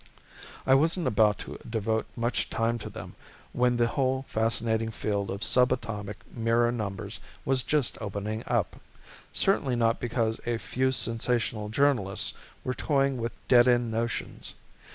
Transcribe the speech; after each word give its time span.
I 0.65 0.73
wasn't 0.73 1.05
about 1.05 1.37
to 1.45 1.59
devote 1.69 2.07
much 2.15 2.49
time 2.49 2.79
to 2.79 2.89
them 2.89 3.13
when 3.53 3.77
the 3.77 3.85
whole 3.85 4.25
fascinating 4.27 4.89
field 4.89 5.29
of 5.29 5.41
subatomic 5.41 6.15
mirror 6.33 6.71
numbers 6.71 7.19
was 7.45 7.61
just 7.61 7.99
opening 8.01 8.43
up; 8.47 8.81
certainly 9.31 9.75
not 9.75 9.99
because 9.99 10.41
a 10.47 10.57
few 10.57 10.91
sensational 10.91 11.69
journalists 11.69 12.33
were 12.63 12.73
toying 12.73 13.17
with 13.17 13.33
dead 13.47 13.67
end 13.67 13.91
notions. 13.91 14.55